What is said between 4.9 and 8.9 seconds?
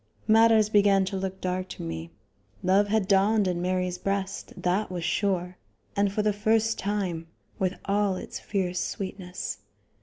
was sure, and for the first time, with all its fierce